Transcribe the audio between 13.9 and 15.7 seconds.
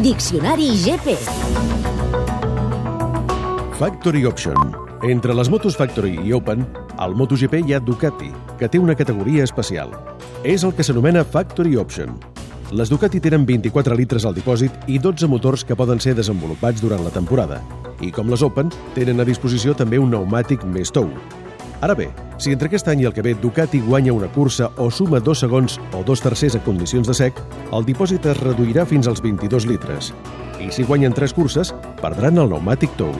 litres al dipòsit i 12 motors